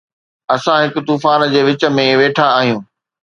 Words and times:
اسان 0.55 0.79
هڪ 0.85 0.95
طوفان 1.09 1.41
جي 1.53 1.61
وچ 1.67 1.85
۾ 1.99 2.05
ويٺا 2.21 2.45
آهيون 2.57 2.81